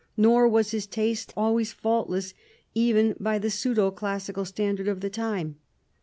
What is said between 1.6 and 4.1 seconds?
faultless, even by the pseudo